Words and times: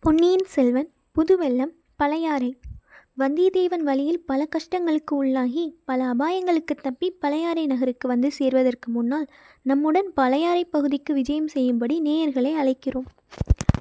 பொன்னியின் 0.00 0.44
செல்வன் 0.46 0.88
புதுவெல்லம் 1.16 1.72
பழையாறை. 1.96 2.56
வந்தியத்தேவன் 3.18 3.80
வழியில் 3.80 4.22
பல 4.26 4.46
கஷ்டங்களுக்கு 4.56 5.10
உள்ளாகி 5.10 5.74
பல 5.84 6.04
அபாயங்களுக்கு 6.04 6.80
தப்பி 6.82 7.10
பழையாறை 7.10 7.66
நகருக்கு 7.66 8.08
வந்து 8.08 8.30
சேர்வதற்கு 8.30 8.90
முன்னால் 8.90 9.26
நம்முடன் 9.62 10.10
பழையாறை 10.14 10.64
பகுதிக்கு 10.64 11.14
விஜயம் 11.14 11.48
செய்யும்படி 11.48 12.00
நேயர்களை 12.00 12.52
அழைக்கிறோம். 12.56 13.08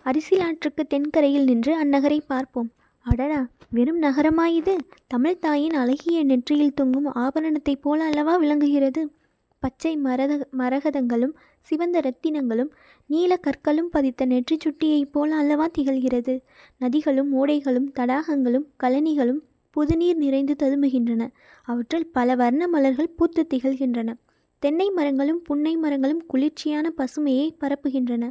அரிசிலாற்றுக்கு 0.06 0.88
தென்கரையில் 0.88 1.44
நின்று 1.44 1.86
அந்நகரை 1.86 2.20
பார்ப்போம். 2.28 2.70
அடடா 3.02 3.48
வெறும் 3.70 4.02
நகரமாயுது? 4.02 4.78
தமிழ் 5.08 5.40
தாயின் 5.40 5.74
அழகிய 5.74 6.24
நெற்றியில் 6.24 6.74
தொங்கும் 6.74 7.14
ஆபரணத்தைப் 7.16 7.82
போல 7.82 8.04
அல்லவா 8.04 8.36
விளங்குகிறது? 8.36 9.12
பச்சை 9.60 9.98
மரத 9.98 10.48
மரகதங்களும் 10.58 11.34
சிவந்த 11.60 11.96
இரத்தினங்களும் 12.00 12.72
நீல 13.10 13.40
கற்களும் 13.48 13.90
பதித்த 13.92 14.26
நெற்றி 14.26 14.58
சுட்டியைப் 14.58 15.12
போல 15.12 15.36
அல்லவா 15.36 15.68
திகழ்கிறது. 15.78 16.36
நதிகளும் 16.78 17.32
ஓடைகளும் 17.36 17.90
தடாகங்களும் 18.00 18.68
கழனிகளும் 18.84 19.42
புதுநீர் 19.76 20.16
நிறைந்து 20.16 20.56
ததுமுகின்றன 20.60 21.24
அவற்றில் 21.64 22.08
பல 22.12 22.36
வர்ண 22.36 22.68
மலர்கள் 22.68 23.14
பூத்து 23.18 23.48
திகழ்கின்றன. 23.50 24.10
தென்னை 24.60 24.90
மரங்களும் 24.90 25.42
புன்னை 25.42 25.76
மரங்களும் 25.76 26.24
குளிர்ச்சியான 26.28 26.86
பசுமையை 26.98 27.48
பரப்புகின்றன. 27.60 28.24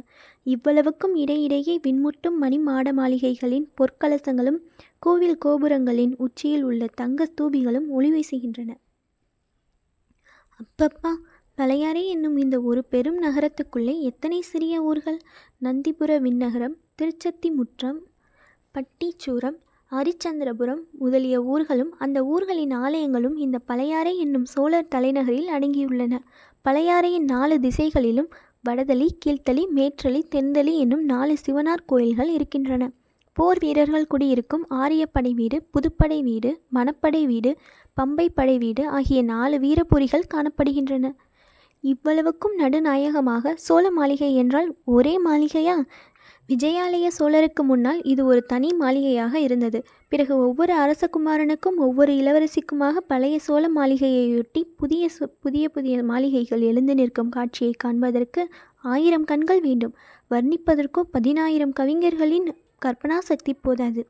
இவ்வளவுக்கும் 0.43 1.15
இடையிடையே 1.15 1.79
விண்முட்டும் 1.87 2.37
மணி 2.37 2.57
மாட 2.57 2.93
மாளிகைகளின் 2.93 3.65
பொற்கலசங்களும் 3.77 4.59
கோவில் 4.99 5.37
கோபுரங்களின் 5.45 6.13
உச்சியில் 6.17 6.63
உள்ள 6.63 6.85
தங்க 6.95 7.27
ஸ்தூபிகளும் 7.31 7.87
ஒளி 7.87 8.11
வீசுகின்றன. 8.11 8.71
அப்பப்பா 10.59 11.11
பழையாறை 11.55 12.07
என்னும் 12.07 12.37
இந்த 12.37 12.61
ஒரு 12.61 12.85
பெரும் 12.89 13.19
நகரத்துக்குள்ளே 13.21 13.99
எத்தனை 13.99 14.41
சிறிய 14.41 14.81
ஊர்கள்? 14.81 15.19
நந்திபுர 15.63 16.11
விண்ணகரம் 16.19 16.75
திருச்சத்தி 16.95 17.49
முற்றம் 17.49 17.99
பட்டிச்சூரம் 18.73 19.57
ஹரிச்சந்திரபுரம் 19.91 20.81
முதலிய 20.91 21.41
ஊர்களும் 21.43 21.91
அந்த 21.97 22.23
ஊர்களின் 22.23 22.71
ஆலயங்களும் 22.71 23.37
இந்த 23.37 23.57
பழையாறை 23.59 24.17
என்னும் 24.17 24.45
சோழர் 24.45 24.91
தலைநகரில் 24.95 25.49
அடங்கியுள்ளன. 25.49 26.17
பழையாறையின் 26.65 27.27
நாலு 27.33 27.59
திசைகளிலும் 27.59 28.29
வடதளி 28.69 29.07
கீழ்த்தளி 29.25 29.65
மேற்றளி 29.75 30.23
தென்தளி 30.35 30.77
என்னும் 30.77 31.05
நாலு 31.05 31.35
சிவனார் 31.45 31.85
கோயில்கள் 31.85 32.29
இருக்கின்றன. 32.29 32.91
போர் 33.33 33.57
வீரர்கள் 33.57 34.07
குடியிருக்கும் 34.07 34.65
ஆரியப்படை 34.69 35.33
வீடு 35.33 35.57
புதுப்படை 35.71 36.21
வீடு 36.21 36.59
மணப்படை 36.73 37.25
வீடு 37.25 37.51
பம்பை 37.97 38.25
படை 38.33 38.57
வீடு 38.57 38.83
ஆகிய 38.89 39.19
நாலு 39.21 39.55
வீரபுரிகள் 39.59 40.29
காணப்படுகின்றன. 40.33 41.07
இவ்வளவுக்கும் 41.83 42.55
நடுநாயகமாக 42.59 43.53
சோழ 43.65 43.85
மாளிகை 43.91 44.29
என்றால் 44.35 44.69
ஒரே 44.95 45.13
மாளிகையா? 45.25 45.75
விஜயாலய 46.49 47.07
சோழருக்கு 47.17 47.63
முன்னால் 47.63 47.99
இது 48.03 48.21
ஒரு 48.25 48.41
தனி 48.51 48.69
மாளிகையாக 48.73 49.33
இருந்தது. 49.39 49.79
பிறகு 50.11 50.33
ஒவ்வொரு 50.45 50.73
அரசகுமாரனுக்கும் 50.83 51.77
ஒவ்வொரு 51.85 52.13
இளவரசிக்குமாக 52.21 53.03
பழைய 53.11 53.35
சோழ 53.39 53.63
மாளிகையையொட்டி 53.75 54.61
புதிய 54.77 55.09
புதிய 55.43 55.65
புதிய 55.69 56.03
மாளிகைகள் 56.03 56.65
எழுந்து 56.69 56.95
நிற்கும் 56.95 57.29
காட்சியை 57.29 57.73
காண்பதற்கு 57.77 58.43
ஆயிரம் 58.93 59.29
கண்கள் 59.31 59.61
வேண்டும். 59.67 59.95
வர்ணிப்பதற்கோ 60.31 61.03
பதினாயிரம் 61.15 61.77
கவிஞர்களின் 61.79 62.49
கற்பனா 62.85 63.17
சக்தி 63.29 63.53
போதாது. 63.65 64.01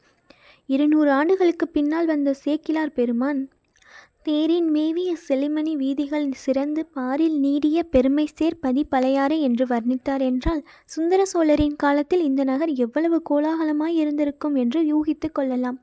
இருநூறு 0.70 1.10
ஆண்டுகளுக்கு 1.12 1.66
பின்னால் 1.68 2.10
வந்த 2.14 2.30
சேக்கிலார் 2.46 2.98
பெருமான் 2.98 3.40
தேரின் 4.26 4.70
மேவிய 4.72 5.16
செலிமணி 5.28 5.76
வீதிகள் 5.76 6.32
சிறந்து 6.32 6.86
பாரில் 6.86 7.38
நீடிய 7.40 7.84
பெருமை 7.84 8.28
சேர் 8.34 8.60
பதி 8.60 8.86
என்று 9.42 9.66
வர்ணித்தார் 9.66 10.22
என்றால் 10.22 10.64
சுந்தர 10.86 11.26
சோழரின் 11.26 11.76
காலத்தில் 11.76 12.24
இந்த 12.24 12.44
நகர் 12.44 12.74
எவ்வளவு 12.76 13.22
கோலாகலமாய் 13.30 13.96
இருந்திருக்கும் 13.96 14.56
என்று 14.56 14.82
யூகித்துக் 14.82 15.32
கொள்ளலாம். 15.32 15.82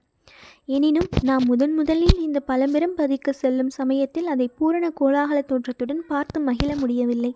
எனினும் 0.66 1.08
நாம் 1.22 1.42
முதன் 1.46 1.74
முதலில் 1.74 2.18
இந்த 2.18 2.40
பழம்பெரும் 2.40 2.94
பதிக்கு 2.96 3.32
செல்லும் 3.32 3.70
சமயத்தில் 3.70 4.26
அதை 4.26 4.50
பூரண 4.58 4.92
கோலாகல 5.00 5.42
தோற்றத்துடன் 5.46 6.06
பார்த்து 6.08 6.40
மகிழ 6.40 6.76
முடியவில்லை. 6.76 7.34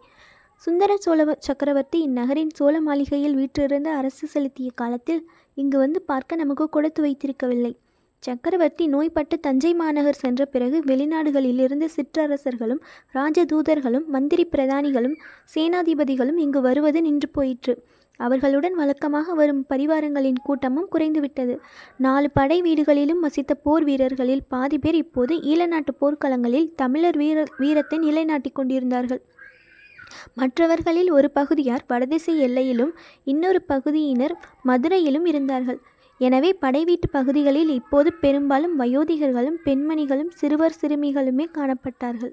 சுந்தர 0.57 0.97
சோழ 0.97 1.37
சக்கரவர்த்தி 1.39 2.09
இந்நகரின் 2.09 2.51
சோழ 2.55 2.81
மாளிகையில் 2.81 3.35
வீற்றிருந்த 3.35 3.91
அரசு 3.91 4.27
செலுத்திய 4.27 4.71
காலத்தில் 4.75 5.29
இங்கு 5.55 5.79
வந்து 5.79 6.03
பார்க்க 6.03 6.37
நமக்கு 6.37 6.69
கொடுத்து 6.69 7.03
வைத்திருக்கவில்லை. 7.03 7.77
சக்கரவர்த்தி 8.23 8.85
நோய்பட்டு 8.87 9.41
தஞ்சை 9.41 9.71
மாநகர் 9.75 10.19
சென்ற 10.23 10.45
பிறகு 10.45 10.79
வெளிநாடுகளிலிருந்து 10.87 11.87
சிற்றரசர்களும் 11.95 12.81
ராஜதூதர்களும் 13.15 14.05
மந்திரி 14.15 14.45
பிரதானிகளும் 14.53 15.15
சேனாதிபதிகளும் 15.55 16.39
இங்கு 16.45 16.61
வருவது 16.61 17.01
நின்று 17.03 17.29
போயிற்று. 17.29 17.75
அவர்களுடன் 18.17 18.75
வழக்கமாக 18.75 19.35
வரும் 19.35 19.63
பரிவாரங்களின் 19.69 20.41
கூட்டமும் 20.43 20.89
குறைந்துவிட்டது. 20.95 21.55
நாலு 21.97 22.31
படை 22.31 22.59
வீடுகளிலும் 22.63 23.23
வசித்த 23.27 23.55
போர் 23.55 23.85
வீரர்களில் 23.85 24.43
பாதி 24.49 24.79
பேர் 24.79 24.95
இப்போது 24.95 25.37
ஈழநாட்டு 25.53 25.95
போர்க்களங்களில் 26.01 26.69
தமிழர் 26.77 27.17
வீர 27.17 27.45
வீரத்தை 27.59 27.99
நிலைநாட்டிக் 27.99 28.55
கொண்டிருந்தார்கள். 28.55 29.23
மற்றவர்களில் 30.35 31.11
ஒரு 31.11 31.31
பகுதியார் 31.31 31.87
வடதிசை 31.89 32.35
எல்லையிலும் 32.39 32.93
இன்னொரு 33.25 33.63
பகுதியினர் 33.63 34.35
மதுரையிலும் 34.69 35.27
இருந்தார்கள். 35.33 35.81
எனவே 36.21 36.51
படைவீட்டு 36.53 37.09
பகுதிகளில் 37.09 37.69
இப்போது 37.69 38.13
பெரும்பாலும் 38.13 38.75
வயோதிகர்களும் 38.81 39.59
பெண்மணிகளும் 39.65 40.33
சிறுவர் 40.41 40.79
சிறுமிகளுமே 40.81 41.47
காணப்பட்டார்கள். 41.57 42.33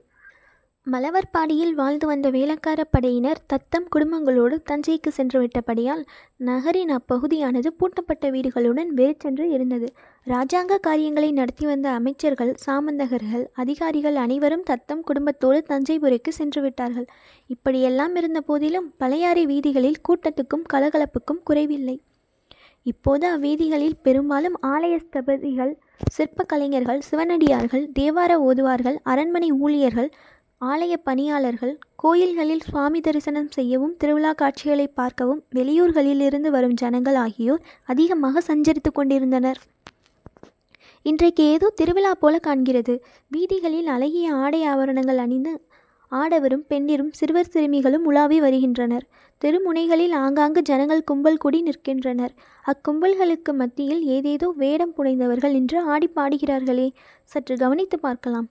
மலவர்பாடியில் 0.87 1.73
வாழ்ந்து 1.73 2.05
வந்த 2.07 2.27
வேளக்கார 2.29 2.81
படையினர் 2.89 3.39
தத்தம் 3.47 3.87
குடும்பங்களோடு 3.93 4.55
தஞ்சைக்கு 4.69 5.09
சென்றுவிட்டபடியால் 5.17 6.03
நகரின் 6.37 6.91
அப்பகுதியானது 6.97 7.69
பூட்டப்பட்ட 7.79 8.29
வீடுகளுடன் 8.35 8.91
வெளிச்சென்று 8.99 9.45
இருந்தது. 9.49 9.87
இராஜாங்க 10.27 10.79
காரியங்களை 10.79 11.31
நடத்தி 11.31 11.65
வந்த 11.65 11.89
அமைச்சர்கள் 11.89 12.53
சாமந்தகர்கள் 12.65 13.45
அதிகாரிகள் 13.53 14.15
அனைவரும் 14.15 14.63
தத்தம் 14.63 15.03
குடும்பத்தோடு 15.03 15.61
தஞ்சைபுரைக்கு 15.69 16.33
சென்று 16.39 16.61
விட்டார்கள். 16.61 17.07
இப்படியெல்லாம் 17.47 18.15
இருந்த 18.15 18.41
போதிலும் 18.41 18.89
பழையாறை 18.97 19.45
வீதிகளில் 19.45 20.03
கூட்டத்துக்கும் 20.09 20.67
கலகலப்புக்கும் 20.73 21.43
குறைவில்லை. 21.43 21.97
இப்போது 22.91 23.25
அவ்வீதிகளில் 23.35 23.99
பெரும்பாலும் 24.03 24.55
ஆலய 24.65 24.95
ஸ்தபதிகள் 25.03 25.73
சிற்ப 26.11 26.43
கலைஞர்கள் 26.43 27.01
சிவனடியார்கள் 27.09 27.85
தேவார 27.99 28.31
ஓதுவார்கள் 28.47 28.97
அரண்மனை 29.03 29.49
ஊழியர்கள் 29.63 30.09
ஆலய 30.61 30.93
பணியாளர்கள் 31.03 31.73
கோயில்களில் 31.95 32.63
சுவாமி 32.67 32.99
தரிசனம் 32.99 33.49
செய்யவும் 33.49 33.95
திருவிழா 33.97 34.31
காட்சிகளை 34.33 34.87
பார்க்கவும் 34.99 35.41
வெளியூர்களிலிருந்து 35.55 36.49
வரும் 36.55 36.73
ஜனங்கள் 36.73 37.17
ஆகியோர் 37.25 37.65
அதிகமாக 37.85 38.41
சஞ்சரித்து 38.47 38.91
கொண்டிருந்தனர். 38.91 39.59
இன்றைக்கு 41.05 41.43
ஏதோ 41.55 41.67
திருவிழா 41.79 42.13
போல 42.13 42.35
காண்கிறது. 42.47 42.95
வீதிகளில் 43.31 43.89
அழகிய 43.95 44.33
ஆடை 44.43 44.61
ஆபரணங்கள் 44.63 45.21
அணிந்து 45.25 45.53
ஆடவரும் 46.11 46.65
பெண்ணிரும் 46.67 47.13
சிறுவர் 47.13 47.51
சிறுமிகளும் 47.51 48.05
உலாவி 48.05 48.39
வருகின்றனர். 48.39 49.05
தெருமுனைகளில் 49.41 50.11
ஆங்காங்கு 50.11 50.61
ஜனங்கள் 50.61 51.03
கும்பல் 51.03 51.37
கூடி 51.37 51.61
நிற்கின்றனர். 51.61 52.33
அக்கும்பல்களுக்கு 52.65 53.53
மத்தியில் 53.53 54.03
ஏதேதோ 54.03 54.53
வேடம் 54.55 54.93
புனைந்தவர்கள் 54.97 55.53
என்று 55.53 55.79
ஆடி 55.81 56.09
பாடுகிறார்களே. 56.15 56.91
சற்று 57.23 57.57
கவனித்து 57.57 57.99
பார்க்கலாம். 57.99 58.47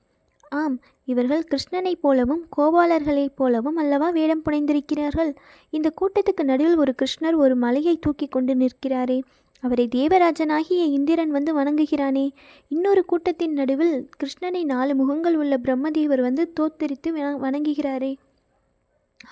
ஆம் 0.50 0.78
இவர்கள் 1.04 1.44
கிருஷ்ணனைப் 1.50 2.00
போலவும் 2.00 2.46
கோபாலர்களைப் 2.56 3.36
போலவும் 3.36 3.76
அல்லவா 3.76 4.10
வேடம் 4.10 4.42
புனைந்திருக்கிறார்கள்? 4.50 5.34
இந்த 5.70 5.92
கூட்டத்துக்கு 6.00 6.42
நடுவில் 6.42 6.76
ஒரு 6.76 6.94
கிருஷ்ணர் 7.02 7.34
ஒரு 7.34 7.56
மலையை 7.56 7.96
தூக்கி 8.00 8.26
கொண்டு 8.26 8.54
நிற்கிறாரே. 8.54 9.22
அவரை 9.66 9.88
தேவராஜனாகிய 9.94 10.92
இந்திரன் 10.92 11.30
வந்து 11.30 11.60
வணங்குகிறானே. 11.60 12.30
இன்னொரு 12.68 13.04
கூட்டத்தின் 13.04 13.52
நடுவில் 13.52 14.08
கிருஷ்ணனை 14.16 14.64
நாலு 14.64 14.94
முகங்கள் 14.94 15.36
உள்ள 15.36 15.56
பிரம்மதேவர் 15.56 16.20
வந்து 16.20 16.52
தோத்தரித்து 16.60 17.10
வண- 17.10 17.36
வணங்குகிறாரே. 17.36 18.14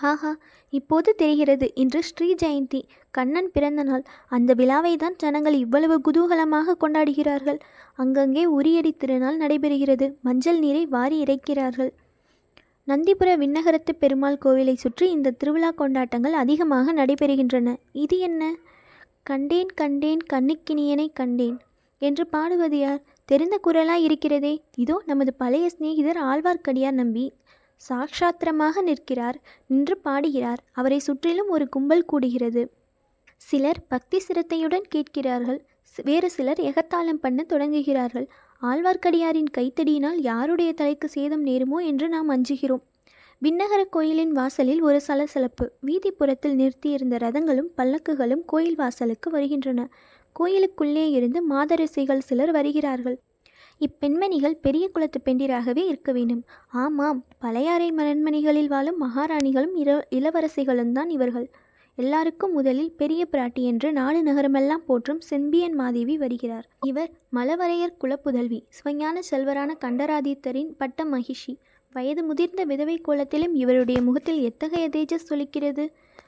ஆஹா 0.00 0.36
இப்போது 0.70 1.14
தெரிகிறது 1.14 1.72
இன்று 1.74 2.02
ஸ்ரீ 2.02 2.34
ஜெயந்தி. 2.34 2.82
கண்ணன் 3.10 3.50
பிறந்த 3.52 3.82
நாள். 3.82 4.02
அந்த 4.28 4.52
விழாவை 4.52 4.96
தான் 4.96 5.14
ஜனங்கள் 5.16 5.54
இவ்வளவு 5.54 6.00
குதூகலமாக 6.04 6.74
கொண்டாடுகிறார்கள். 6.80 7.58
அங்கங்கே 7.94 8.44
உரியடி 8.44 8.96
திருநாள் 8.96 9.38
நடைபெறுகிறது. 9.38 10.12
மஞ்சள் 10.20 10.58
நீரை 10.58 10.86
வாரி 10.86 11.22
இறைக்கிறார்கள். 11.22 11.90
நந்திபுர 12.86 13.36
விண்ணகரத்து 13.36 13.94
பெருமாள் 13.98 14.38
கோவிலை 14.44 14.74
சுற்றி 14.74 15.10
இந்த 15.10 15.30
திருவிழா 15.30 15.70
கொண்டாட்டங்கள் 15.70 16.32
அதிகமாக 16.32 16.92
நடைபெறுகின்றன. 16.92 17.76
இது 17.92 18.18
என்ன? 18.18 18.54
கண்டேன் 19.26 19.70
கண்டேன் 19.74 20.22
கண்ணுக்கினியனை 20.32 21.06
கண்டேன். 21.12 21.54
என்று 21.98 22.24
பாடுவது 22.26 22.78
யார் 22.78 23.04
தெரிந்த 23.24 23.56
குரலாய் 23.66 24.04
இருக்கிறதே 24.06 24.52
இதோ 24.82 24.96
நமது 25.06 25.32
பழைய 25.34 25.66
சிநேகிதர் 25.68 26.18
ஆழ்வார்க்கடியார் 26.30 26.98
நம்பி 26.98 27.24
சாக்ஷாத்திரமாக 27.88 28.82
நிற்கிறார் 28.82 29.38
நின்று 29.66 29.96
பாடுகிறார். 29.96 30.60
அவரை 30.72 30.98
சுற்றிலும் 30.98 31.48
ஒரு 31.48 31.66
கும்பல் 31.68 32.04
கூடுகிறது. 32.12 32.64
சிலர் 33.36 33.80
பக்தி 33.88 34.20
சிரத்தையுடன் 34.20 34.86
கேட்கிறார்கள். 34.88 35.60
வேறு 36.04 36.30
சிலர் 36.30 36.60
எகத்தாளம் 36.70 37.22
பண்ண 37.24 37.46
தொடங்குகிறார்கள். 37.48 38.26
ஆழ்வார்க்கடியாரின் 38.62 39.52
கைத்தடியினால் 39.58 40.20
யாருடைய 40.30 40.72
தலைக்கு 40.72 41.08
சேதம் 41.08 41.46
நேருமோ 41.46 41.80
என்று 41.90 42.08
நாம் 42.08 42.30
அஞ்சுகிறோம். 42.30 42.84
விண்ணகர 43.42 43.84
கோயிலின் 43.90 44.32
வாசலில் 44.32 44.82
ஒரு 44.82 45.00
சலசலப்பு. 45.00 45.64
வீதிப்புறத்தில் 45.86 46.54
நிறுத்தியிருந்த 46.54 47.16
ரதங்களும் 47.16 47.70
பல்லக்குகளும் 47.76 48.44
கோயில் 48.46 48.74
வாசலுக்கு 48.74 49.30
வருகின்றன. 49.30 49.88
கோயிலுக்குள்ளே 50.32 51.10
இருந்து 51.10 51.40
மாதரசிகள் 51.50 52.18
சிலர் 52.18 52.50
வருகிறார்கள். 52.50 53.16
இப்பெண்மணிகள் 53.80 54.56
பெரிய 54.60 54.88
குலத்து 54.88 55.20
பெண்டிராகவே 55.24 55.82
இருக்க 55.86 56.12
வேண்டும். 56.12 56.42
ஆமாம் 56.68 57.24
பழையாறை 57.38 57.92
மரண்மணிகளில் 57.92 58.66
வாழும் 58.66 58.98
மகாராணிகளும் 59.02 59.74
இர 59.76 59.98
இளவரசிகளும் 60.10 60.92
தான் 60.92 61.10
இவர்கள். 61.10 61.46
எல்லாருக்கும் 61.98 62.52
முதலில் 62.52 62.92
பெரிய 62.96 63.26
பிராட்டி 63.32 63.62
என்று 63.62 63.92
நாடு 63.92 64.20
நகரமெல்லாம் 64.22 64.86
போற்றும் 64.86 65.20
செம்பியன் 65.20 65.74
மாதேவி 65.74 66.16
வருகிறார். 66.16 66.66
இவர் 66.86 67.10
மலவரையர் 67.32 67.98
குலப்புதல்வி 68.02 68.62
சுவஞான 68.78 69.18
செல்வரான 69.30 69.70
கண்டராதித்தரின் 69.84 70.72
பட்ட 70.78 71.04
மகிஷி 71.04 71.54
வயது 71.94 72.22
முதிர்ந்த 72.22 72.64
விதவை 72.64 72.96
கோலத்திலும் 72.98 73.54
இவருடைய 73.54 74.02
முகத்தில் 74.02 74.40
எத்தகைய 74.40 74.88
தேஜஸ் 74.88 75.28
சொலிக்கிறது 75.28 75.84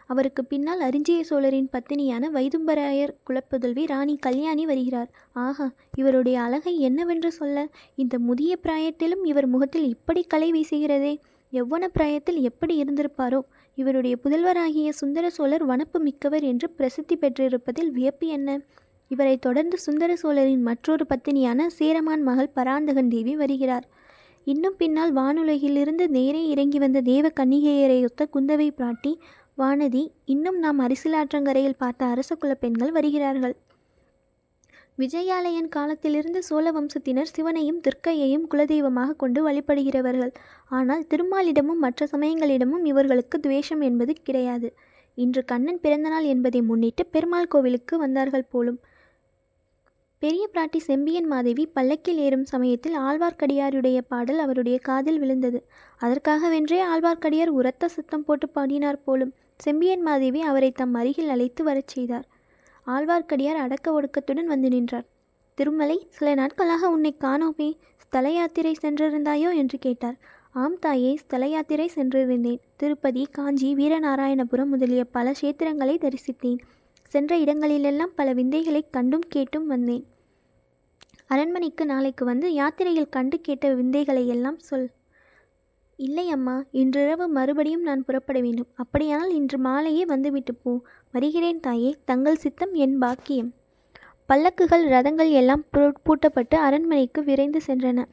அவருக்கு 0.07 0.45
பின்னால் 0.45 0.81
அரிஞ்சிய 0.81 1.21
சோழரின் 1.21 1.69
பத்தினியான 1.73 2.29
வைதும்பராயர் 2.35 3.13
குலப்புதல்வி 3.29 3.87
ராணி 3.87 4.17
கல்யாணி 4.17 4.67
வருகிறார். 4.67 5.09
ஆஹா 5.33 5.73
இவருடைய 5.97 6.41
அழகை 6.41 6.81
என்னவென்று 6.81 7.33
சொல்ல? 7.33 7.67
இந்த 7.95 8.19
முதிய 8.19 8.59
பிராயத்திலும் 8.63 9.25
இவர் 9.25 9.47
முகத்தில் 9.47 9.89
இப்படி 9.89 10.23
கலை 10.23 10.51
வீசுகிறதே. 10.53 11.15
எவ்வன 11.53 11.85
பிராயத்தில் 11.93 12.41
எப்படி 12.41 12.83
இருந்திருப்பாரோ? 12.83 13.41
இவருடைய 13.77 14.17
புதல்வராகிய 14.25 14.89
சுந்தர 14.89 15.31
சோழர் 15.31 15.67
வனப்பு 15.69 15.99
மிக்கவர் 15.99 16.43
என்று 16.43 16.71
பிரசித்தி 16.71 17.17
பெற்றிருப்பதில் 17.17 17.91
வியப்பு 17.91 18.27
என்ன? 18.27 18.61
இவரை 19.09 19.37
தொடர்ந்து 19.37 19.79
சுந்தர 19.79 20.17
சோழரின் 20.17 20.62
மற்றொரு 20.62 21.07
பத்தினியான 21.09 21.67
சேரமான் 21.67 22.23
மகள் 22.23 22.55
பராந்தகன் 22.55 23.09
தேவி 23.09 23.37
வருகிறார். 23.37 23.87
இன்னும் 24.47 24.77
பின்னால் 24.79 25.13
வானுலகிலிருந்து 25.13 26.05
நேரே 26.09 26.43
இறங்கி 26.49 26.79
வந்த 26.79 26.99
தேவ 27.01 27.27
கன்னிகையரையொத்த 27.29 28.27
குந்தவை 28.35 28.69
பிராட்டி 28.79 29.13
வானதி 29.59 30.03
இன்னும் 30.25 30.59
நாம் 30.59 30.81
அரசியலாற்றங்கரையில் 30.81 31.79
பார்த்த 31.79 32.05
அரச 32.05 32.35
குல 32.35 32.55
பெண்கள் 32.55 32.93
வருகிறார்கள். 32.93 33.55
விஜயாலயன் 34.99 35.69
காலத்திலிருந்து 35.69 36.41
சோழ 36.43 36.67
வம்சத்தினர் 36.73 37.33
சிவனையும் 37.35 37.81
துர்க்கையையும் 37.81 38.47
குலதெய்வமாக 38.51 39.17
கொண்டு 39.17 39.41
வழிபடுகிறவர்கள். 39.49 40.33
ஆனால் 40.69 41.05
திருமாலிடமும் 41.11 41.83
மற்ற 41.85 42.09
சமயங்களிடமும் 42.13 42.85
இவர்களுக்கு 42.85 43.39
துவேஷம் 43.41 43.81
என்பது 43.81 44.15
கிடையாது. 44.23 44.71
இன்று 45.19 45.43
கண்ணன் 45.45 45.83
பிறந்தநாள் 45.83 46.25
என்பதை 46.25 46.61
முன்னிட்டு 46.63 47.05
பெருமாள் 47.07 47.53
கோவிலுக்கு 47.55 47.99
வந்தார்கள் 47.99 48.51
போலும். 48.51 48.79
பெரிய 50.23 50.49
பிராட்டி 50.55 50.77
செம்பியன் 50.77 51.27
மாதேவி 51.27 51.65
பல்லக்கில் 51.67 52.17
ஏறும் 52.17 52.45
சமயத்தில் 52.45 52.99
ஆழ்வார்க்கடியாருடைய 52.99 53.99
பாடல் 54.09 54.39
அவருடைய 54.39 54.79
காதில் 54.79 55.19
விழுந்தது. 55.19 55.59
அதற்காகவென்றே 56.01 56.79
ஆழ்வார்க்கடியார் 56.83 57.53
உரத்த 57.59 57.89
சத்தம் 57.89 58.25
போட்டு 58.25 58.49
பாடினார் 58.49 59.03
போலும் 59.05 59.33
செம்பியன் 59.57 60.03
மாதேவி 60.03 60.41
அவரை 60.41 60.71
தம் 60.71 60.95
அருகில் 60.95 61.29
அழைத்து 61.29 61.65
வரச் 61.65 61.89
செய்தார். 61.89 62.27
ஆழ்வார்க்கடியார் 62.87 63.61
அடக்க 63.65 63.93
ஒடுக்கத்துடன் 63.93 64.45
வந்து 64.45 64.69
நின்றார். 64.69 65.07
திருமலை 65.55 66.07
சில 66.11 66.35
நாட்களாக 66.35 66.89
உன்னை 66.89 67.17
காணோமே 67.21 67.69
ஸ்தல 67.97 68.31
யாத்திரை 68.31 68.77
சென்றிருந்தாயோ 68.83 69.55
என்று 69.55 69.79
கேட்டார். 69.79 70.17
ஆம் 70.53 70.79
தாயே 70.79 71.17
ஸ்தல 71.17 71.47
யாத்திரை 71.47 71.91
சென்றிருந்தேன். 71.95 72.61
திருப்பதி 72.77 73.27
காஞ்சி 73.31 73.75
வீரநாராயணபுரம் 73.75 74.73
முதலிய 74.75 75.05
பல 75.05 75.31
கஷேத்திரங்களை 75.31 75.97
தரிசித்தேன். 75.99 76.61
சென்ற 77.12 77.38
இடங்களிலெல்லாம் 77.38 78.12
பல 78.14 78.32
விந்தைகளை 78.32 78.82
கண்டும் 78.97 79.26
கேட்டும் 79.29 79.67
வந்தேன். 79.67 80.05
அரண்மனைக்கு 81.26 81.85
நாளைக்கு 81.87 82.25
வந்து 82.25 82.49
யாத்திரையில் 82.53 83.14
கண்டு 83.17 83.37
கேட்ட 83.41 83.75
விந்தைகளை 83.75 84.23
எல்லாம் 84.35 84.58
சொல். 84.69 84.88
இல்லை 85.99 86.25
அம்மா 86.31 86.55
இன்றிரவு 86.70 87.26
மறுபடியும் 87.29 87.85
நான் 87.88 88.05
புறப்பட 88.05 88.38
வேண்டும். 88.41 88.70
அப்படியானால் 88.75 89.32
இன்று 89.35 89.58
மாலையே 89.58 90.05
வந்துவிட்டு 90.05 90.55
போ. 90.55 90.73
வருகிறேன் 91.12 91.61
தாயே 91.61 91.91
தங்கள் 92.05 92.43
சித்தம் 92.44 92.75
என் 92.85 92.99
பாக்கியம். 92.99 93.50
பல்லக்குகள் 94.29 94.85
ரதங்கள் 94.94 95.31
எல்லாம் 95.41 95.64
பூட்டப்பட்டு 95.73 96.56
அரண்மனைக்கு 96.67 97.23
விரைந்து 97.25 97.61
சென்றன. 97.67 98.05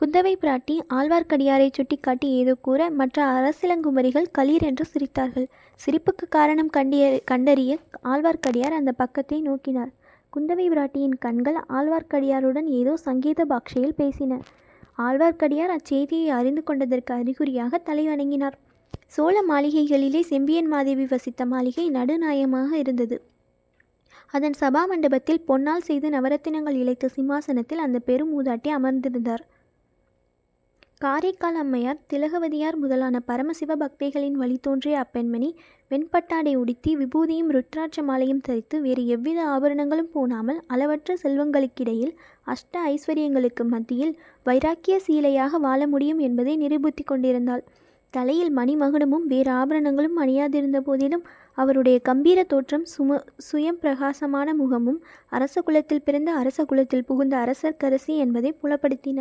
குந்தவை 0.00 0.32
பிராட்டி 0.42 0.74
ஆழ்வார்க்கடியாரை 0.98 1.66
சுட்டிக்காட்டி 1.76 2.28
ஏதோ 2.40 2.52
கூற 2.66 2.82
மற்ற 3.00 3.16
அரசிலங்குமரிகள் 3.38 4.28
களீர் 4.38 4.64
என்று 4.68 4.84
சிரித்தார்கள். 4.92 5.46
சிரிப்புக்கு 5.80 6.26
காரணம் 6.36 6.70
கண்டிய 6.76 7.02
கண்டறிய 7.30 7.72
ஆழ்வார்க்கடியார் 8.12 8.76
அந்த 8.78 8.92
பக்கத்தை 9.02 9.38
நோக்கினார். 9.48 9.90
குந்தவை 10.32 10.66
பிராட்டியின் 10.74 11.16
கண்கள் 11.24 11.58
ஆழ்வார்க்கடியாருடன் 11.76 12.70
ஏதோ 12.78 12.94
சங்கீத 13.06 13.46
பாக்ஷையில் 13.52 13.94
பேசின. 14.00 14.40
ஆழ்வார்க்கடியார் 15.06 15.74
அச்செய்தியை 15.76 16.30
அறிந்து 16.38 16.64
கொண்டதற்கு 16.70 17.14
அறிகுறியாக 17.18 17.82
தலைவணங்கினார். 17.90 18.56
சோழ 19.16 19.36
மாளிகைகளிலே 19.52 20.24
செம்பியன் 20.32 20.72
மாதேவி 20.74 21.08
வசித்த 21.14 21.50
மாளிகை 21.52 21.86
நடுநாயமாக 21.98 22.70
இருந்தது. 22.84 23.16
அதன் 24.34 24.60
சபா 24.60 24.84
மண்டபத்தில் 24.90 25.46
பொன்னால் 25.48 25.88
செய்து 25.90 26.08
நவரத்தினங்கள் 26.18 26.76
இழைத்த 26.82 27.14
சிம்மாசனத்தில் 27.16 27.86
அந்த 27.86 27.98
பெரும் 28.10 28.34
மூதாட்டி 28.34 28.70
அமர்ந்திருந்தார். 28.80 29.44
காரைக்கால் 31.00 31.58
அம்மையார் 31.60 32.00
திலகவதியார் 32.08 32.76
முதலான 32.76 33.20
பரமசிவ 33.26 33.76
பக்தைகளின் 33.76 34.34
வழி 34.40 34.56
தோன்றிய 34.60 34.96
அப்பெண்மணி 35.02 35.48
வெண்பட்டாடை 35.90 36.52
உடுத்தி 36.54 36.90
விபூதியும் 36.96 37.48
ருத்ராட்ச 37.56 38.02
மாலையும் 38.02 38.42
தரித்து 38.42 38.80
வேறு 38.80 39.06
எவ்வித 39.06 39.38
ஆபரணங்களும் 39.44 40.10
போனாமல் 40.12 40.58
அளவற்ற 40.66 41.16
செல்வங்களுக்கிடையில் 41.22 42.12
அஷ்ட 42.46 42.82
ஐஸ்வர்யங்களுக்கு 42.92 43.64
மத்தியில் 43.64 44.14
வைராக்கிய 44.46 44.98
சீலையாக 45.06 45.62
வாழ 45.66 45.80
முடியும் 45.86 46.18
என்பதை 46.18 46.56
நிரூபித்து 46.56 47.04
கொண்டிருந்தாள். 47.04 47.64
தலையில் 48.14 48.52
மணிமகுடமும் 48.58 49.26
வேறு 49.26 49.52
ஆபரணங்களும் 49.52 50.16
அணியாதிருந்த 50.16 50.78
போதிலும் 50.80 51.26
அவருடைய 51.58 51.98
கம்பீர 52.10 52.40
தோற்றம் 52.44 52.86
சும 52.94 53.20
சுயம் 53.50 53.82
பிரகாசமான 53.82 54.54
முகமும் 54.54 55.02
அரச 55.28 55.60
குலத்தில் 55.60 56.06
பிறந்த 56.08 56.32
அரச 56.32 56.64
குலத்தில் 56.64 57.08
புகுந்த 57.10 57.36
அரசர்க்கரசி 57.44 58.14
என்பதை 58.16 58.52
புலப்படுத்தின. 58.62 59.20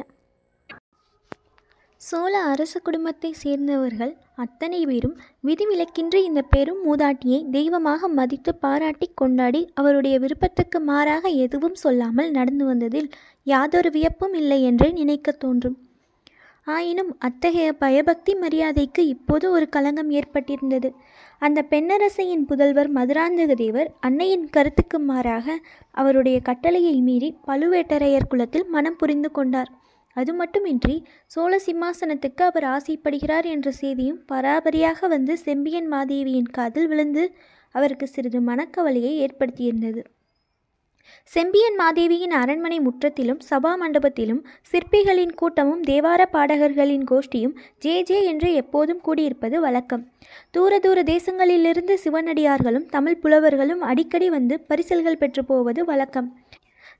சோழ 2.01 2.33
அரச 2.51 2.73
குடும்பத்தை 2.79 3.29
சேர்ந்தவர்கள் 3.41 4.11
அத்தனை 4.35 4.77
பேரும் 4.85 5.15
விதிவிலக்கின்றி 5.47 6.19
இந்த 6.27 6.41
பெரும் 6.53 6.79
மூதாட்டியை 6.85 7.39
தெய்வமாக 7.51 8.07
மதித்து 8.09 8.51
பாராட்டி 8.55 9.07
கொண்டாடி 9.13 9.61
அவருடைய 9.73 10.15
விருப்பத்துக்கு 10.19 10.79
மாறாக 10.81 11.29
எதுவும் 11.45 11.75
சொல்லாமல் 11.75 12.29
நடந்து 12.31 12.65
வந்ததில் 12.65 13.09
யாதொரு 13.47 13.89
வியப்பும் 13.89 14.37
இல்லை 14.41 14.59
என்றே 14.63 14.89
நினைக்க 14.91 15.31
தோன்றும். 15.43 15.77
ஆயினும் 16.67 17.11
அத்தகைய 17.19 17.69
பயபக்தி 17.83 18.33
மரியாதைக்கு 18.35 19.03
இப்போது 19.07 19.45
ஒரு 19.51 19.67
களங்கம் 19.69 20.11
ஏற்பட்டிருந்தது. 20.11 20.89
அந்த 21.41 21.59
பெண்ணரசையின் 21.71 22.47
புதல்வர் 22.49 22.91
மதுராந்தக 22.97 23.51
தேவர் 23.55 23.91
அன்னையின் 23.99 24.47
கருத்துக்கு 24.49 24.99
மாறாக 25.01 25.57
அவருடைய 25.97 26.39
கட்டளையை 26.41 26.95
மீறி 27.01 27.31
பழுவேட்டரையர் 27.47 28.31
குலத்தில் 28.33 28.67
மனம் 28.69 28.97
புரிந்து 28.97 29.31
கொண்டார். 29.31 29.71
அது 30.13 30.33
மட்டுமின்றி 30.33 30.95
சோழ 31.25 31.61
சிம்மாசனத்துக்கு 31.65 32.43
அவர் 32.43 32.63
ஆசைப்படுகிறார் 32.63 33.45
என்ற 33.45 33.71
செய்தியும் 33.71 34.21
பராபரியாக 34.31 35.07
வந்து 35.07 35.37
செம்பியன் 35.37 35.91
மாதேவியின் 35.93 36.49
காதில் 36.51 36.87
விழுந்து 36.87 37.35
அவருக்கு 37.75 38.07
சிறிது 38.07 38.39
மனக்கவலையை 38.39 39.11
ஏற்படுத்தியிருந்தது. 39.25 40.01
செம்பியன் 41.23 41.77
மாதேவியின் 41.79 42.31
அரண்மனை 42.31 42.79
முற்றத்திலும் 42.79 43.39
சபா 43.49 43.71
மண்டபத்திலும் 43.81 44.41
சிற்பிகளின் 44.71 45.33
கூட்டமும் 45.35 45.81
தேவார 45.81 46.21
பாடகர்களின் 46.31 47.05
கோஷ்டியும் 47.11 47.55
ஜே 47.79 48.03
ஜே 48.03 48.25
என்று 48.25 48.53
எப்போதும் 48.53 49.01
கூடியிருப்பது 49.07 49.59
வழக்கம். 49.59 50.03
தூர 50.51 50.79
தூர 50.79 51.03
தேசங்களிலிருந்து 51.03 51.95
சிவனடியார்களும் 52.03 52.85
தமிழ் 52.85 53.17
புலவர்களும் 53.17 53.81
அடிக்கடி 53.81 54.29
வந்து 54.29 54.57
பரிசல்கள் 54.59 55.17
பெற்று 55.17 55.45
போவது 55.45 55.85
வழக்கம். 55.85 56.29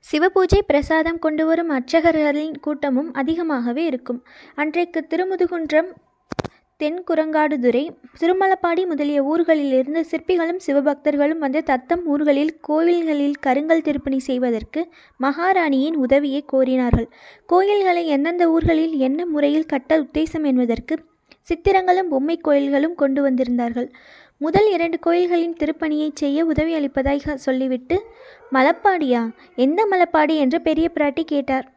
சிவபூஜை 0.04 0.60
பிரசாதம் 0.66 1.18
கொண்டு 1.18 1.44
வரும் 1.46 1.68
அர்ச்சகர்களின் 1.70 2.54
கூட்டமும் 2.60 3.10
அதிகமாகவே 3.12 3.82
இருக்கும். 3.84 4.20
அன்றைக்கு 4.54 5.00
திருமுதுகுன்றம் 5.10 5.90
தென்குரங்காடுதுறை 6.80 7.82
திருமலப்பாடி 8.20 8.82
முதலிய 8.86 9.22
ஊர்களிலிருந்து 9.22 10.02
சிற்பிகளும் 10.10 10.60
சிவபக்தர்களும் 10.66 11.42
வந்து 11.44 11.62
தத்தம் 11.62 12.06
ஊர்களில் 12.06 12.52
கோவில்களில் 12.68 13.36
கருங்கல் 13.40 13.82
திருப்பணி 13.82 14.18
செய்வதற்கு 14.18 14.82
மகாராணியின் 15.20 15.96
உதவியை 15.96 16.42
கோரினார்கள். 16.52 17.08
கோயில்களை 17.46 18.06
எந்தெந்த 18.06 18.46
ஊர்களில் 18.50 18.96
என்ன 19.08 19.26
முறையில் 19.26 19.70
கட்ட 19.74 20.00
உத்தேசம் 20.00 20.44
என்பதற்கு 20.44 20.96
சித்திரங்களும் 21.48 22.08
பொம்மை 22.08 22.36
கோயில்களும் 22.36 22.94
கொண்டு 22.94 23.20
வந்திருந்தார்கள். 23.22 23.88
முதல் 24.42 24.72
இரண்டு 24.72 24.98
கோயில்களின் 24.98 25.56
திருப்பணியை 25.56 26.10
செய்ய 26.14 26.44
உதவி 26.44 26.74
அளிப்பதாய் 26.74 27.34
சொல்லிவிட்டு 27.34 28.04
மலப்பாடியா? 28.52 29.34
எந்த 29.56 29.86
மலப்பாடி? 29.90 30.36
என்று 30.36 30.60
பெரிய 30.60 30.90
பிராட்டி 30.94 31.22
கேட்டார். 31.22 31.72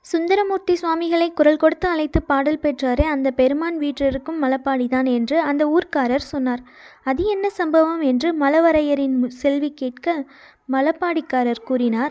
சுந்தரமூர்த்தி 0.00 0.74
சுவாமிகளை 0.74 1.32
குரல் 1.32 1.56
கொடுத்து 1.56 1.88
அழைத்து 1.88 2.22
பாடல் 2.22 2.58
பெற்றாரே 2.62 3.02
அந்த 3.02 3.30
பெருமான் 3.30 3.78
வீற்றிருக்கும் 3.78 4.42
மலப்பாடிதான் 4.42 5.12
என்று 5.12 5.40
அந்த 5.40 5.78
ஊர்க்காரர் 5.78 6.28
சொன்னார். 6.32 6.62
அது 7.04 7.24
என்ன 7.24 7.50
சம்பவம்? 7.50 8.00
என்று 8.00 8.32
மலவரையரின் 8.40 9.26
செல்வி 9.26 9.72
கேட்க 9.74 10.24
மலப்பாடிக்காரர் 10.72 11.64
கூறினார். 11.64 12.10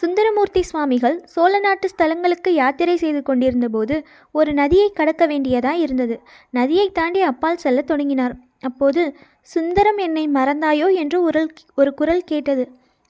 சுந்தரமூர்த்தி 0.00 0.62
சுவாமிகள் 0.62 1.16
சோழ 1.24 1.52
நாட்டு 1.58 1.86
ஸ்தலங்களுக்கு 1.88 2.50
யாத்திரை 2.50 2.96
செய்து 2.96 3.22
கொண்டிருந்தபோது 3.22 3.96
ஒரு 4.34 4.50
நதியை 4.52 4.88
கடக்க 4.90 5.26
வேண்டியதாய் 5.26 5.80
இருந்தது. 5.80 6.16
நதியை 6.50 6.86
தாண்டி 6.90 7.20
அப்பால் 7.20 7.56
செல்ல 7.56 7.80
தொடங்கினார். 7.82 8.34
அப்போது 8.60 9.02
சுந்தரம் 9.48 9.98
என்னை 9.98 10.24
மறந்தாயோ? 10.28 10.86
என்று 10.94 11.18
ஒரு 11.22 11.42
ஒரு 11.74 11.90
குரல் 11.94 12.24
கேட்டது. 12.24 12.64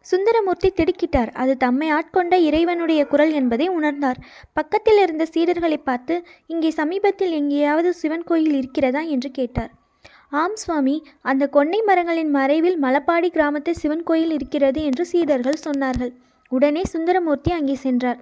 சுந்தரமூர்த்தி 0.07 0.69
திடுக்கிட்டார். 0.71 1.31
அது 1.33 1.57
தம்மை 1.57 1.89
ஆட்கொண்ட 1.93 2.35
இறைவனுடைய 2.39 3.01
குரல் 3.07 3.33
என்பதை 3.33 3.67
உணர்ந்தார். 3.69 4.21
பக்கத்தில் 4.53 4.99
இருந்த 4.99 5.27
சீடர்களை 5.35 5.79
பார்த்து 5.85 6.17
இங்கே 6.47 6.71
சமீபத்தில் 6.71 7.31
எங்கேயாவது 7.31 7.93
சிவன் 7.93 8.25
கோயில் 8.25 8.55
இருக்கிறதா? 8.55 9.01
என்று 9.01 9.31
கேட்டார். 9.31 9.71
ஆம் 10.31 10.57
சுவாமி 10.57 10.97
அந்த 11.23 11.45
கொன்னை 11.53 11.83
மரங்களின் 11.85 12.31
மறைவில் 12.31 12.79
மலப்பாடி 12.83 13.31
கிராமத்து 13.37 13.71
சிவன் 13.71 14.03
கோயில் 14.03 14.31
இருக்கிறது 14.31 14.81
என்று 14.85 15.05
சீடர்கள் 15.05 15.65
சொன்னார்கள். 15.65 16.13
உடனே 16.51 16.83
சுந்தரமூர்த்தி 16.93 17.51
அங்கே 17.51 17.75
சென்றார். 17.75 18.21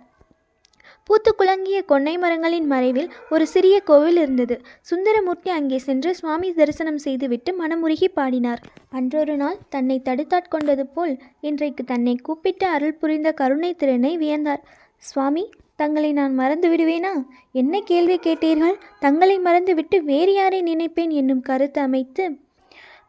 பூத்து 1.05 1.31
குலங்கிய 1.35 1.79
கொன்னை 1.89 2.13
மரங்களின் 2.19 2.67
மறைவில் 2.67 3.13
ஒரு 3.31 3.45
சிறிய 3.47 3.77
கோவில் 3.81 4.17
இருந்தது. 4.17 4.57
சுந்தரமூர்த்தி 4.81 5.51
அங்கே 5.51 5.79
சென்று 5.79 6.11
சுவாமி 6.15 6.49
தரிசனம் 6.53 6.99
செய்துவிட்டு 6.99 7.51
மனமுருகி 7.61 8.09
பாடினார். 8.09 8.61
அன்றொரு 8.91 9.37
நாள் 9.37 9.57
தன்னை 9.69 9.97
தடுத்தாட்கொண்டது 10.05 10.85
போல் 10.95 11.15
இன்றைக்கு 11.41 11.85
தன்னை 11.85 12.15
கூப்பிட்டு 12.17 12.67
அருள் 12.67 12.99
புரிந்த 13.01 13.33
கருணை 13.33 13.75
திறனை 13.75 14.13
வியந்தார். 14.19 14.63
சுவாமி 14.97 15.45
தங்களை 15.77 16.11
நான் 16.13 16.35
மறந்து 16.35 16.69
விடுவேனா? 16.69 17.13
என்ன 17.53 17.81
கேள்வி 17.81 18.19
கேட்டீர்கள்? 18.19 18.77
தங்களை 19.01 19.39
மறந்துவிட்டு 19.39 19.99
வேறு 20.05 20.35
யாரை 20.35 20.61
நினைப்பேன்? 20.63 21.11
என்னும் 21.11 21.41
கருத்து 21.41 21.81
அமைத்து 21.81 22.25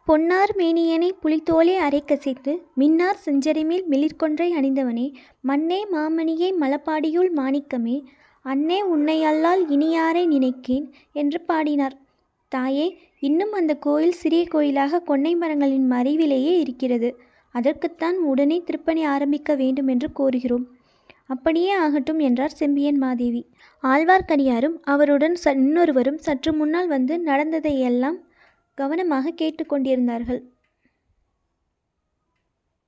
பொன்னார் 0.09 0.51
மேனியனை 0.57 1.09
புலித்தோலே 1.23 1.73
அரைக்கசைத்து 1.77 2.53
மின்னார் 2.73 3.19
செஞ்சரிமேல் 3.25 3.83
மிளிர்கொன்றை 3.89 4.47
அணிந்தவனே 4.51 5.05
மன்னே 5.41 5.77
மாமணியை 5.91 6.49
மலப்பாடியுள் 6.59 7.29
மாணிக்கமே 7.35 7.97
அன்னே 8.45 8.81
உன்னை 8.83 9.17
அல்லால் 9.23 9.61
இனியாரை 9.69 10.23
நினைக்கேன் 10.27 10.85
என்று 11.13 11.41
பாடினார். 11.41 11.95
தாயே 12.51 12.87
இன்னும் 13.19 13.51
அந்த 13.51 13.73
கோயில் 13.77 14.11
சிறிய 14.11 14.45
கோயிலாக 14.45 15.01
கொன்னை 15.01 15.33
மரங்களின் 15.35 15.91
மறைவிலேயே 15.91 16.53
இருக்கிறது. 16.59 17.11
அதற்குத்தான் 17.55 18.17
உடனே 18.23 18.61
திருப்பணி 18.65 19.05
ஆரம்பிக்க 19.05 19.55
வேண்டும் 19.55 19.87
என்று 19.87 20.09
கோருகிறோம். 20.19 20.65
அப்படியே 21.27 21.71
ஆகட்டும் 21.75 22.19
என்றார் 22.19 22.57
செம்பியன் 22.61 22.97
மாதேவி. 22.97 23.43
ஆழ்வார்க்கடியாரும் 23.83 24.79
அவருடன் 24.81 25.37
ச 25.43 25.55
இன்னொருவரும் 25.55 26.17
சற்று 26.17 26.53
முன்னால் 26.53 26.87
வந்து 26.87 27.19
நடந்ததையெல்லாம் 27.19 28.19
கவனமாக 28.79 29.33
கேட்டுக்கொண்டிருந்தார்கள் 29.41 30.41